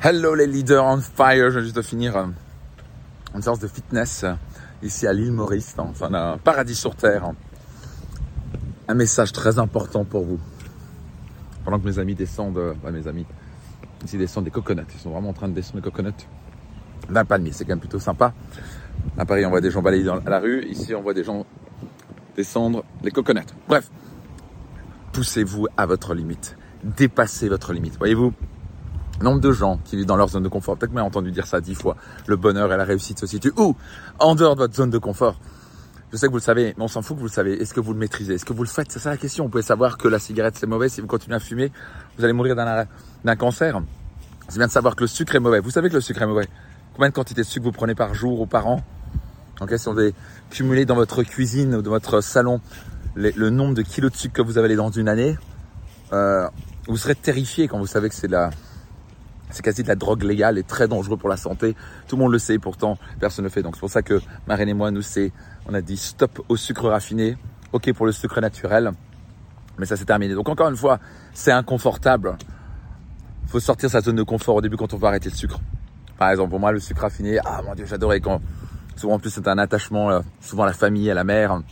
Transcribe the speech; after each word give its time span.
Hello 0.00 0.36
les 0.36 0.46
leaders 0.46 0.84
on 0.84 1.00
fire, 1.00 1.50
je 1.50 1.58
viens 1.58 1.62
juste 1.62 1.74
de 1.74 1.82
finir 1.82 2.16
euh, 2.16 2.26
une 3.34 3.42
séance 3.42 3.58
de 3.58 3.66
fitness 3.66 4.22
euh, 4.22 4.34
ici 4.80 5.08
à 5.08 5.12
l'île 5.12 5.32
Maurice, 5.32 5.74
dans 5.74 5.92
un 6.04 6.38
paradis 6.38 6.76
sur 6.76 6.94
terre. 6.94 7.32
Un 8.86 8.94
message 8.94 9.32
très 9.32 9.58
important 9.58 10.04
pour 10.04 10.24
vous. 10.24 10.38
Pendant 11.64 11.80
que 11.80 11.84
mes 11.84 11.98
amis 11.98 12.14
descendent, 12.14 12.58
euh, 12.58 12.74
mes 12.92 13.08
amis, 13.08 13.26
ici 14.04 14.16
descendent 14.16 14.44
des 14.44 14.52
coconuts, 14.52 14.84
ils 14.94 15.00
sont 15.00 15.10
vraiment 15.10 15.30
en 15.30 15.32
train 15.32 15.48
de 15.48 15.54
descendre 15.54 15.82
des 15.82 15.90
coconuts 15.90 16.28
d'un 17.10 17.24
palmier, 17.24 17.50
c'est 17.50 17.64
quand 17.64 17.72
même 17.72 17.80
plutôt 17.80 17.98
sympa. 17.98 18.32
À 19.18 19.26
Paris, 19.26 19.44
on 19.46 19.50
voit 19.50 19.60
des 19.60 19.72
gens 19.72 19.82
balayer 19.82 20.04
dans 20.04 20.20
la 20.24 20.38
rue, 20.38 20.64
ici 20.66 20.94
on 20.94 21.02
voit 21.02 21.14
des 21.14 21.24
gens 21.24 21.44
descendre 22.36 22.84
les 23.02 23.10
coconuts. 23.10 23.52
Bref, 23.66 23.90
poussez-vous 25.10 25.66
à 25.76 25.86
votre 25.86 26.14
limite, 26.14 26.56
dépassez 26.84 27.48
votre 27.48 27.72
limite. 27.72 27.98
Voyez-vous, 27.98 28.32
Nombre 29.20 29.40
de 29.40 29.50
gens 29.50 29.80
qui 29.84 29.96
vivent 29.96 30.06
dans 30.06 30.16
leur 30.16 30.28
zone 30.28 30.44
de 30.44 30.48
confort, 30.48 30.76
peut-être 30.76 30.90
que 30.90 30.94
vous 30.94 30.98
avez 30.98 31.08
entendu 31.08 31.32
dire 31.32 31.46
ça 31.46 31.60
dix 31.60 31.74
fois, 31.74 31.96
le 32.26 32.36
bonheur 32.36 32.72
et 32.72 32.76
la 32.76 32.84
réussite 32.84 33.18
se 33.18 33.26
situent 33.26 33.52
où? 33.56 33.74
En 34.20 34.36
dehors 34.36 34.54
de 34.54 34.60
votre 34.60 34.74
zone 34.74 34.90
de 34.90 34.98
confort. 34.98 35.40
Je 36.12 36.16
sais 36.16 36.26
que 36.26 36.30
vous 36.30 36.38
le 36.38 36.42
savez, 36.42 36.74
mais 36.78 36.84
on 36.84 36.88
s'en 36.88 37.02
fout 37.02 37.16
que 37.16 37.20
vous 37.20 37.26
le 37.26 37.32
savez. 37.32 37.60
Est-ce 37.60 37.74
que 37.74 37.80
vous 37.80 37.92
le 37.92 37.98
maîtrisez? 37.98 38.34
Est-ce 38.34 38.44
que 38.44 38.52
vous 38.52 38.62
le 38.62 38.68
faites? 38.68 38.90
C'est 38.90 39.00
ça 39.00 39.10
la 39.10 39.16
question. 39.16 39.44
Vous 39.44 39.50
pouvez 39.50 39.62
savoir 39.62 39.98
que 39.98 40.08
la 40.08 40.18
cigarette 40.18 40.54
c'est 40.56 40.66
mauvais. 40.66 40.88
Si 40.88 41.00
vous 41.00 41.06
continuez 41.06 41.36
à 41.36 41.40
fumer, 41.40 41.70
vous 42.16 42.24
allez 42.24 42.32
mourir 42.32 42.56
d'un 42.56 43.36
cancer. 43.36 43.80
C'est 44.48 44.58
bien 44.58 44.68
de 44.68 44.72
savoir 44.72 44.96
que 44.96 45.02
le 45.02 45.08
sucre 45.08 45.34
est 45.34 45.40
mauvais. 45.40 45.60
Vous 45.60 45.70
savez 45.70 45.90
que 45.90 45.94
le 45.94 46.00
sucre 46.00 46.22
est 46.22 46.26
mauvais. 46.26 46.48
Combien 46.94 47.10
de 47.10 47.14
quantités 47.14 47.42
de 47.42 47.46
sucre 47.46 47.64
vous 47.64 47.72
prenez 47.72 47.94
par 47.94 48.14
jour 48.14 48.40
ou 48.40 48.46
par 48.46 48.68
an? 48.68 48.82
Ok, 49.60 49.74
si 49.76 49.88
on 49.88 49.94
devait 49.94 50.14
cumuler 50.50 50.86
dans 50.86 50.94
votre 50.94 51.24
cuisine 51.24 51.74
ou 51.74 51.82
dans 51.82 51.90
votre 51.90 52.20
salon 52.20 52.60
le 53.16 53.50
nombre 53.50 53.74
de 53.74 53.82
kilos 53.82 54.12
de 54.12 54.16
sucre 54.16 54.34
que 54.34 54.42
vous 54.42 54.56
avez 54.58 54.76
dans 54.76 54.90
une 54.90 55.08
année, 55.08 55.36
euh, 56.12 56.48
vous 56.86 56.96
serez 56.96 57.16
terrifié 57.16 57.66
quand 57.66 57.78
vous 57.78 57.86
savez 57.86 58.08
que 58.08 58.14
c'est 58.14 58.28
la, 58.28 58.50
c'est 59.50 59.62
quasi 59.62 59.82
de 59.82 59.88
la 59.88 59.94
drogue 59.94 60.22
légale 60.22 60.58
et 60.58 60.62
très 60.62 60.88
dangereux 60.88 61.16
pour 61.16 61.28
la 61.28 61.36
santé. 61.36 61.74
Tout 62.06 62.16
le 62.16 62.22
monde 62.22 62.32
le 62.32 62.38
sait, 62.38 62.58
pourtant 62.58 62.98
personne 63.20 63.44
ne 63.44 63.48
le 63.48 63.52
fait. 63.52 63.62
Donc 63.62 63.76
c'est 63.76 63.80
pour 63.80 63.90
ça 63.90 64.02
que 64.02 64.20
Marine 64.46 64.68
et 64.68 64.74
moi, 64.74 64.90
nous, 64.90 65.02
c'est, 65.02 65.32
on 65.66 65.74
a 65.74 65.80
dit 65.80 65.96
stop 65.96 66.40
au 66.48 66.56
sucre 66.56 66.88
raffiné, 66.88 67.36
ok 67.72 67.92
pour 67.92 68.06
le 68.06 68.12
sucre 68.12 68.40
naturel, 68.40 68.92
mais 69.78 69.86
ça 69.86 69.96
c'est 69.96 70.04
terminé. 70.04 70.34
Donc 70.34 70.48
encore 70.48 70.68
une 70.68 70.76
fois, 70.76 70.98
c'est 71.32 71.52
inconfortable. 71.52 72.36
Il 73.44 73.50
faut 73.50 73.60
sortir 73.60 73.88
sa 73.88 74.00
zone 74.00 74.16
de 74.16 74.22
confort 74.22 74.56
au 74.56 74.60
début 74.60 74.76
quand 74.76 74.92
on 74.92 74.98
veut 74.98 75.06
arrêter 75.06 75.30
le 75.30 75.34
sucre. 75.34 75.58
Par 76.18 76.30
exemple, 76.30 76.50
pour 76.50 76.60
moi, 76.60 76.72
le 76.72 76.80
sucre 76.80 77.02
raffiné, 77.02 77.38
ah 77.44 77.62
mon 77.64 77.74
dieu, 77.74 77.86
j'adorais 77.86 78.20
quand, 78.20 78.40
souvent 78.96 79.14
en 79.14 79.18
plus 79.18 79.30
c'est 79.30 79.48
un 79.48 79.56
attachement, 79.56 80.10
euh, 80.10 80.20
souvent 80.40 80.64
à 80.64 80.66
la 80.66 80.72
famille, 80.72 81.10
à 81.10 81.14
la 81.14 81.24
mère. 81.24 81.62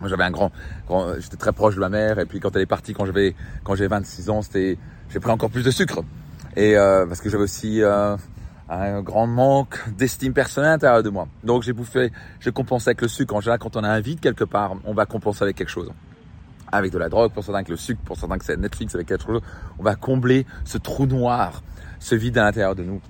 Moi 0.00 0.08
j'avais 0.08 0.24
un 0.24 0.30
grand, 0.30 0.50
grand 0.86 1.14
j'étais 1.18 1.36
très 1.36 1.52
proche 1.52 1.74
de 1.74 1.80
ma 1.80 1.90
mère 1.90 2.18
et 2.18 2.24
puis 2.24 2.40
quand 2.40 2.56
elle 2.56 2.62
est 2.62 2.66
partie 2.66 2.94
quand 2.94 3.04
j'avais, 3.04 3.34
quand 3.64 3.74
j'avais 3.74 3.88
26 3.88 4.30
ans, 4.30 4.40
c'était, 4.40 4.78
j'ai 5.10 5.20
pris 5.20 5.30
encore 5.30 5.50
plus 5.50 5.62
de 5.62 5.70
sucre. 5.70 6.02
Et 6.56 6.76
euh, 6.76 7.06
parce 7.06 7.20
que 7.20 7.28
j'avais 7.28 7.44
aussi 7.44 7.82
euh, 7.82 8.16
un 8.68 9.02
grand 9.02 9.26
manque 9.26 9.78
d'estime 9.96 10.32
personnelle 10.32 10.70
à 10.70 10.72
l'intérieur 10.72 11.02
de 11.02 11.10
moi. 11.10 11.28
Donc 11.44 11.62
j'ai 11.62 11.72
bouffé, 11.72 12.12
j'ai 12.40 12.52
compensé 12.52 12.88
avec 12.88 13.02
le 13.02 13.08
sucre. 13.08 13.34
En 13.34 13.40
général, 13.40 13.58
quand 13.58 13.76
on 13.76 13.84
a 13.84 13.88
un 13.88 14.00
vide 14.00 14.20
quelque 14.20 14.44
part, 14.44 14.74
on 14.84 14.94
va 14.94 15.06
compenser 15.06 15.42
avec 15.42 15.56
quelque 15.56 15.70
chose. 15.70 15.90
Avec 16.72 16.92
de 16.92 16.98
la 16.98 17.08
drogue, 17.08 17.32
pour 17.32 17.42
certains 17.42 17.58
avec 17.58 17.68
le 17.68 17.76
sucre, 17.76 18.00
pour 18.04 18.16
certains 18.16 18.38
que 18.38 18.44
c'est 18.44 18.56
Netflix, 18.56 18.94
avec 18.94 19.08
quelque 19.08 19.24
chose. 19.24 19.40
On 19.78 19.82
va 19.82 19.96
combler 19.96 20.46
ce 20.64 20.78
trou 20.78 21.06
noir, 21.06 21.62
ce 21.98 22.14
vide 22.14 22.38
à 22.38 22.44
l'intérieur 22.44 22.74
de 22.76 22.84
nous. 22.84 23.00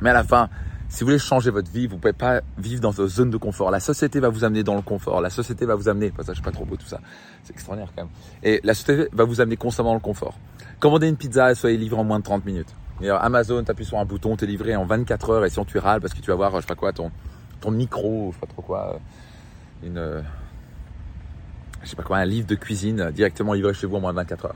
Mais 0.00 0.10
à 0.10 0.14
la 0.14 0.24
fin, 0.24 0.48
si 0.88 1.04
vous 1.04 1.08
voulez 1.08 1.18
changer 1.18 1.50
votre 1.50 1.70
vie, 1.70 1.86
vous 1.86 1.98
pouvez 1.98 2.12
pas 2.12 2.40
vivre 2.58 2.80
dans 2.80 2.90
une 2.90 3.06
zone 3.06 3.30
de 3.30 3.36
confort. 3.36 3.70
La 3.70 3.80
société 3.80 4.18
va 4.18 4.28
vous 4.28 4.44
amener 4.44 4.64
dans 4.64 4.74
le 4.74 4.82
confort. 4.82 5.20
La 5.20 5.30
société 5.30 5.66
va 5.66 5.76
vous 5.76 5.88
amener, 5.88 6.12
ça, 6.24 6.32
je 6.32 6.42
pas 6.42 6.50
trop 6.50 6.64
beau 6.64 6.76
tout 6.76 6.86
ça. 6.86 7.00
C'est 7.44 7.52
extraordinaire 7.52 7.92
quand 7.94 8.04
même. 8.04 8.12
Et 8.42 8.60
la 8.64 8.74
société 8.74 9.08
va 9.12 9.24
vous 9.24 9.40
amener 9.40 9.56
constamment 9.56 9.90
dans 9.90 9.94
le 9.94 10.00
confort. 10.00 10.36
Commandez 10.80 11.08
une 11.08 11.18
pizza 11.18 11.50
et 11.52 11.54
soyez 11.54 11.76
livré 11.76 12.00
en 12.00 12.04
moins 12.04 12.18
de 12.18 12.24
30 12.24 12.46
minutes. 12.46 12.74
Amazon, 13.02 13.62
tu 13.62 13.70
appuies 13.70 13.84
sur 13.84 13.98
un 13.98 14.06
bouton, 14.06 14.36
t'es 14.36 14.46
livré 14.46 14.74
en 14.76 14.86
24 14.86 15.30
heures 15.30 15.44
et 15.44 15.50
si 15.50 15.58
on 15.58 15.66
tu 15.66 15.76
râles 15.78 16.00
parce 16.00 16.14
que 16.14 16.20
tu 16.20 16.30
vas 16.30 16.36
voir, 16.36 16.52
je 16.56 16.60
sais 16.62 16.66
pas 16.66 16.74
quoi, 16.74 16.92
ton, 16.92 17.10
ton 17.60 17.70
micro, 17.70 18.30
je 18.30 18.34
sais 18.34 18.40
pas 18.40 18.46
trop 18.46 18.62
quoi, 18.62 18.94
euh, 18.94 19.86
une, 19.86 19.98
euh, 19.98 20.22
je 21.82 21.88
sais 21.90 21.96
pas 21.96 22.02
quoi, 22.02 22.16
un 22.16 22.24
livre 22.24 22.46
de 22.46 22.54
cuisine 22.54 23.10
directement 23.10 23.52
livré 23.52 23.74
chez 23.74 23.86
vous 23.86 23.96
en 23.96 24.00
moins 24.00 24.12
de 24.12 24.16
24 24.16 24.46
heures. 24.46 24.54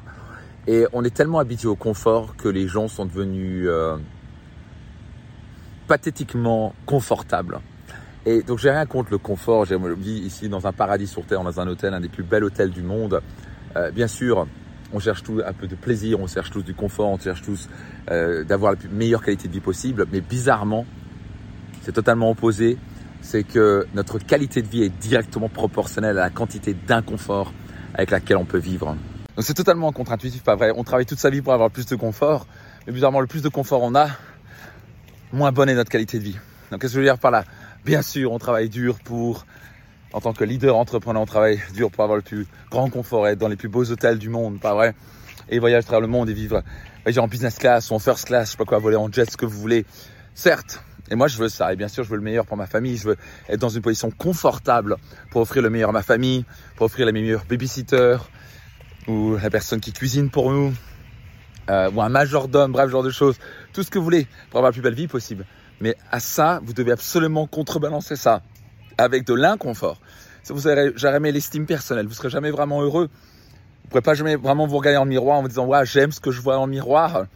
Et 0.67 0.87
on 0.95 1.05
est 1.05 1.15
tellement 1.15 1.41
habitué 1.41 1.69
au 1.69 1.77
confort 1.77 2.37
que 2.37 2.49
les 2.49 2.69
gens 2.69 2.89
sont 2.89 3.05
devenus 3.05 3.67
euh, 3.69 3.99
pathétiquement 5.89 6.75
confortables. 6.87 7.61
Et 8.25 8.43
donc 8.43 8.59
j'ai 8.59 8.71
rien 8.71 8.87
contre 8.87 9.11
le 9.11 9.19
confort, 9.19 9.67
j'ai 9.67 9.77
vie 9.79 10.21
ici 10.21 10.49
dans 10.49 10.67
un 10.67 10.73
paradis 10.73 11.07
sur 11.07 11.27
terre, 11.27 11.43
dans 11.45 11.61
un 11.61 11.69
hôtel, 11.69 11.93
un 11.93 12.01
des 12.01 12.09
plus 12.09 12.25
bels 12.25 12.45
hôtels 12.45 12.71
du 12.71 12.83
monde. 12.83 13.21
bien 13.93 14.07
sûr, 14.07 14.47
on 14.95 15.01
cherche 15.01 15.23
tous 15.25 15.43
un 15.45 15.53
peu 15.53 15.67
de 15.67 15.75
plaisir, 15.75 16.21
on 16.21 16.27
cherche 16.27 16.51
tous 16.51 16.63
du 16.63 16.73
confort, 16.73 17.09
on 17.09 17.19
cherche 17.19 17.43
tous 17.43 17.69
euh, 18.11 18.45
d'avoir 18.45 18.73
la 18.73 18.79
meilleure 18.93 19.23
qualité 19.23 19.49
de 19.49 19.53
vie 19.53 19.61
possible. 19.61 20.07
Mais 20.13 20.21
bizarrement, 20.21 20.87
c'est 21.83 21.93
totalement 21.93 22.31
opposé. 22.31 22.79
C'est 23.21 23.43
que 23.43 23.87
notre 23.95 24.19
qualité 24.19 24.63
de 24.63 24.69
vie 24.69 24.85
est 24.85 24.97
directement 25.01 25.49
proportionnelle 25.49 26.19
à 26.19 26.23
la 26.23 26.31
quantité 26.31 26.75
d'inconfort 26.75 27.53
avec 27.95 28.11
laquelle 28.11 28.37
on 28.37 28.45
peut 28.45 28.59
vivre. 28.59 28.97
Donc 29.35 29.45
c'est 29.45 29.55
totalement 29.55 29.91
contre-intuitif, 29.91 30.45
pas 30.45 30.55
vrai? 30.55 30.71
On 30.77 30.85
travaille 30.85 31.07
toute 31.07 31.19
sa 31.19 31.31
vie 31.31 31.43
pour 31.43 31.53
avoir 31.53 31.71
plus 31.71 31.87
de 31.87 31.97
confort, 31.97 32.47
mais 32.87 32.93
bizarrement, 32.93 33.21
le 33.21 33.27
plus 33.27 33.43
de 33.43 33.49
confort 33.49 33.83
on 33.83 33.95
a, 33.97 34.09
moins 35.33 35.51
bonne 35.51 35.69
est 35.69 35.75
notre 35.75 35.91
qualité 35.91 36.19
de 36.19 36.25
vie. 36.25 36.39
Donc 36.71 36.81
qu'est-ce 36.81 36.93
que 36.93 36.97
je 36.97 37.01
veux 37.01 37.07
dire 37.07 37.19
par 37.19 37.33
là? 37.33 37.45
Bien 37.85 38.03
sûr, 38.03 38.31
on 38.31 38.39
travaille 38.39 38.69
dur 38.69 38.99
pour 39.03 39.45
en 40.15 40.21
tant 40.21 40.33
que 40.33 40.45
leader 40.45 40.77
entrepreneur, 40.77 41.21
on 41.21 41.27
travaille 41.27 41.61
dur 41.75 41.91
pour 41.91 42.05
avoir 42.05 42.17
le 42.17 42.23
plus 42.23 42.47
grand 42.71 42.89
confort, 42.89 43.27
être 43.27 43.39
dans 43.39 43.49
les 43.49 43.57
plus 43.57 43.69
beaux 43.69 43.91
hôtels 43.91 44.19
du 44.19 44.29
monde, 44.29 44.61
pas 44.61 44.73
vrai? 44.73 44.95
Et 45.49 45.59
voyager 45.59 45.81
à 45.81 45.83
travers 45.83 46.01
le 46.01 46.07
monde 46.07 46.31
et 46.31 46.33
vivre 46.33 46.63
en 47.17 47.27
business 47.27 47.59
class 47.59 47.91
ou 47.91 47.95
en 47.95 47.99
first 47.99 48.27
class, 48.27 48.47
je 48.47 48.53
sais 48.53 48.57
pas 48.57 48.65
quoi, 48.65 48.79
voler 48.79 48.97
en 48.97 49.11
jet, 49.11 49.29
ce 49.29 49.37
que 49.37 49.45
vous 49.45 49.59
voulez. 49.59 49.85
Certes, 50.33 50.85
et 51.11 51.17
moi 51.17 51.27
je 51.27 51.37
veux 51.37 51.49
ça, 51.49 51.73
et 51.73 51.77
bien 51.77 51.89
sûr 51.89 52.05
je 52.05 52.11
veux 52.11 52.17
le 52.17 52.23
meilleur 52.23 52.47
pour 52.47 52.57
ma 52.57 52.69
famille, 52.69 52.97
je 52.97 53.09
veux 53.09 53.17
être 53.49 53.61
dans 53.61 53.69
une 53.69 53.83
position 53.83 54.13
confortable 54.13 54.97
pour 55.33 55.41
offrir 55.41 55.63
le 55.63 55.69
meilleur 55.69 55.91
à 55.91 55.93
ma 55.93 56.05
famille, 56.05 56.45
pour 56.77 56.87
offrir 56.87 57.07
les 57.07 57.13
meilleurs 57.13 57.45
babysitters, 57.45 58.19
ou 59.09 59.37
la 59.37 59.51
personne 59.51 59.81
qui 59.81 59.93
cuisine 59.93 60.31
pour 60.31 60.53
nous, 60.53 60.73
euh, 61.71 61.91
ou 61.91 62.01
un 62.01 62.09
majordome, 62.09 62.71
bref, 62.71 62.89
genre 62.89 63.03
de 63.03 63.11
choses, 63.11 63.37
tout 63.73 63.83
ce 63.83 63.91
que 63.91 63.99
vous 63.99 64.05
voulez 64.05 64.29
pour 64.51 64.59
avoir 64.59 64.71
la 64.71 64.73
plus 64.75 64.83
belle 64.83 64.95
vie 64.95 65.09
possible. 65.09 65.45
Mais 65.81 65.97
à 66.13 66.21
ça, 66.21 66.61
vous 66.63 66.73
devez 66.73 66.93
absolument 66.93 67.49
contrebalancer 67.49 68.15
ça 68.15 68.43
avec 68.99 69.27
de 69.27 69.35
l'inconfort. 69.35 70.01
Vous 70.49 70.69
n'aurez 70.69 70.93
jamais 70.97 71.33
l'estime 71.33 71.67
personnelle, 71.67 72.07
vous 72.07 72.15
serez 72.15 72.31
jamais 72.31 72.51
vraiment 72.51 72.83
heureux. 72.83 73.09
Vous 73.09 73.87
ne 73.87 73.91
pourrez 73.91 74.03
pas 74.03 74.15
jamais 74.15 74.37
vraiment 74.37 74.67
vous 74.67 74.79
regarder 74.79 74.99
en 74.99 75.05
miroir 75.05 75.39
en 75.39 75.43
vous 75.43 75.49
disant 75.49 75.67
ouais 75.67 75.85
j'aime 75.87 76.13
ce 76.13 76.21
que 76.21 76.31
je 76.31 76.41
vois 76.41 76.59
en 76.59 76.67
miroir 76.67 77.27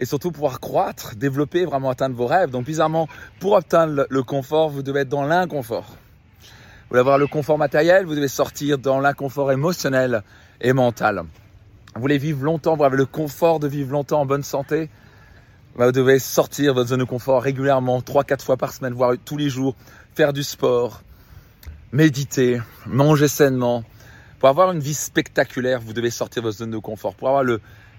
et 0.00 0.04
surtout 0.06 0.32
pouvoir 0.32 0.60
croître, 0.60 1.14
développer, 1.16 1.64
vraiment 1.64 1.90
atteindre 1.90 2.16
vos 2.16 2.26
rêves. 2.26 2.50
Donc 2.50 2.64
bizarrement, 2.64 3.08
pour 3.40 3.56
atteindre 3.56 4.06
le 4.08 4.22
confort, 4.22 4.68
vous 4.70 4.82
devez 4.82 5.00
être 5.00 5.08
dans 5.08 5.24
l'inconfort. 5.24 5.86
Vous 5.88 6.88
voulez 6.90 7.00
avoir 7.00 7.18
le 7.18 7.26
confort 7.26 7.58
matériel, 7.58 8.04
vous 8.04 8.14
devez 8.14 8.28
sortir 8.28 8.78
dans 8.78 9.00
l'inconfort 9.00 9.52
émotionnel 9.52 10.22
et 10.60 10.72
mental. 10.72 11.22
Vous 11.94 12.00
voulez 12.00 12.18
vivre 12.18 12.44
longtemps, 12.44 12.76
vous 12.76 12.84
avez 12.84 12.96
le 12.96 13.06
confort 13.06 13.60
de 13.60 13.68
vivre 13.68 13.92
longtemps 13.92 14.20
en 14.20 14.26
bonne 14.26 14.42
santé, 14.42 14.90
vous 15.76 15.92
devez 15.92 16.18
sortir 16.18 16.74
votre 16.74 16.90
zone 16.90 17.00
de 17.00 17.04
confort 17.04 17.42
régulièrement, 17.42 18.00
3-4 18.00 18.42
fois 18.42 18.56
par 18.56 18.72
semaine, 18.72 18.94
voire 18.94 19.14
tous 19.24 19.36
les 19.36 19.50
jours, 19.50 19.74
faire 20.14 20.32
du 20.32 20.42
sport, 20.42 21.02
méditer, 21.92 22.60
manger 22.86 23.28
sainement. 23.28 23.84
Pour 24.38 24.48
avoir 24.48 24.72
une 24.72 24.80
vie 24.80 24.94
spectaculaire, 24.94 25.80
vous 25.80 25.92
devez 25.92 26.10
sortir 26.10 26.42
votre 26.42 26.58
zone 26.58 26.70
de 26.70 26.78
confort. 26.78 27.14
Pour 27.14 27.28
avoir 27.28 27.44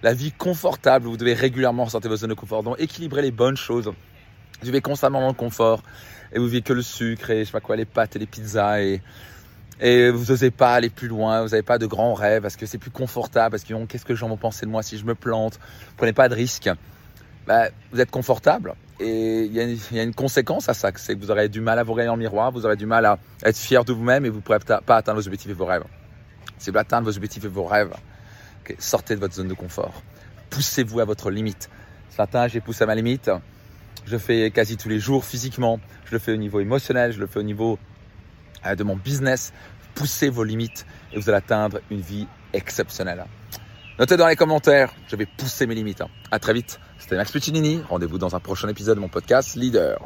la 0.04 0.14
vie 0.14 0.32
confortable, 0.32 1.08
vous 1.08 1.18
devez 1.18 1.34
régulièrement 1.34 1.88
sortir 1.90 2.10
votre 2.10 2.22
zone 2.22 2.30
de 2.30 2.36
confort. 2.36 2.64
Donc 2.64 2.80
équilibrer 2.80 3.22
les 3.22 3.32
bonnes 3.32 3.58
choses. 3.58 3.88
Vous 3.88 4.66
vivez 4.66 4.82
constamment 4.82 5.20
dans 5.20 5.28
le 5.28 5.34
confort 5.34 5.84
et 6.32 6.40
vous 6.40 6.46
vivez 6.46 6.62
que 6.62 6.74
le 6.74 6.82
sucre 6.82 7.30
et 7.32 7.40
je 7.40 7.46
sais 7.46 7.52
pas 7.52 7.60
quoi, 7.60 7.76
les 7.76 7.86
pâtes 7.86 8.16
et 8.16 8.20
les 8.20 8.26
pizzas 8.26 8.82
et, 8.82 9.02
et 9.82 10.10
vous 10.10 10.32
n'osez 10.32 10.50
pas 10.50 10.76
aller 10.76 10.90
plus 10.90 11.10
loin, 11.10 11.42
vous 11.42 11.50
n'avez 11.50 11.62
pas 11.62 11.78
de 11.78 11.86
grands 11.86 12.14
rêves 12.14 12.42
parce 12.42 12.56
que 12.56 12.66
c'est 12.66 12.78
plus 12.78 12.92
confortable, 12.92 13.52
parce 13.52 13.64
que 13.64 13.86
qu'est-ce 13.86 14.06
que 14.06 14.14
les 14.14 14.18
gens 14.18 14.30
vont 14.30 14.38
penser 14.38 14.66
de 14.66 14.72
moi 14.72 14.82
si 14.82 14.98
je 14.98 15.06
me 15.06 15.16
plante? 15.16 15.56
Vous 15.56 15.96
prenez 15.98 16.14
pas 16.14 16.30
de 16.30 16.36
risques. 16.36 16.70
Bah, 17.48 17.70
vous 17.92 18.02
êtes 18.02 18.12
confortable 18.12 18.74
et 19.00 19.44
il 19.44 19.54
y, 19.54 20.00
a 20.00 20.04
une 20.04 20.14
conséquence 20.14 20.70
à 20.70 20.74
ça, 20.74 20.90
c'est 20.96 21.16
que 21.16 21.20
vous 21.20 21.30
aurez 21.30 21.50
du 21.50 21.60
mal 21.60 21.78
à 21.80 21.84
vous 21.84 21.92
regarder 21.92 22.10
en 22.10 22.18
miroir, 22.18 22.52
vous 22.52 22.66
aurez 22.66 22.78
du 22.78 22.86
mal 22.86 23.06
à 23.06 23.20
être 23.44 23.58
fier 23.58 23.84
de 23.84 23.92
vous-même 23.92 24.26
et 24.26 24.30
vous 24.30 24.38
ne 24.38 24.42
pourrez 24.42 24.60
pas 24.60 24.96
atteindre 24.96 25.20
vos 25.20 25.28
objectifs 25.28 25.52
et 25.52 25.54
vos 25.54 25.66
rêves. 25.66 25.84
Si 26.58 26.68
vous 26.68 26.72
voulez 26.72 26.80
atteindre 26.80 27.06
vos 27.06 27.16
objectifs 27.18 27.44
et 27.44 27.50
vos 27.50 27.66
rêves, 27.66 27.94
sortez 28.80 29.16
de 29.16 29.20
votre 29.20 29.34
zone 29.34 29.50
de 29.50 29.54
confort. 29.54 30.02
Poussez-vous 30.50 31.02
à 31.02 31.06
votre 31.06 31.30
limite. 31.30 31.70
Ce 32.10 32.22
matin, 32.22 32.48
j'ai 32.48 32.62
poussé 32.62 32.86
à 32.86 32.88
ma 32.88 32.96
limite. 32.96 33.30
Je 34.06 34.12
le 34.14 34.18
fais 34.18 34.50
quasi 34.52 34.78
tous 34.78 34.88
les 34.88 35.00
jours 35.00 35.26
physiquement. 35.26 35.82
Je 36.06 36.14
le 36.14 36.20
fais 36.20 36.32
au 36.32 36.38
niveau 36.38 36.62
émotionnel. 36.62 37.12
Je 37.12 37.20
le 37.20 37.28
fais 37.28 37.40
au 37.40 37.44
niveau 37.44 37.78
euh, 38.66 38.76
de 38.76 38.84
mon 38.86 38.96
business. 38.96 39.52
Poussez 39.96 40.30
vos 40.30 40.46
limites 40.46 40.86
et 41.12 41.20
vous 41.20 41.30
allez 41.30 41.40
atteindre 41.40 41.82
une 41.92 42.02
vie 42.02 42.28
exceptionnelle. 42.54 43.26
Notez 43.98 44.18
dans 44.18 44.28
les 44.28 44.36
commentaires, 44.36 44.92
je 45.08 45.16
vais 45.16 45.26
pousser 45.26 45.66
mes 45.68 45.76
limites. 45.76 46.04
À 46.30 46.38
très 46.38 46.54
vite. 46.54 46.82
C'était 47.00 47.16
Max 47.16 47.32
Puccinini. 47.32 47.82
Rendez-vous 47.90 48.18
dans 48.18 48.36
un 48.36 48.42
prochain 48.42 48.68
épisode 48.68 48.96
de 48.96 49.02
mon 49.02 49.08
podcast 49.08 49.56
Leader. 49.56 50.00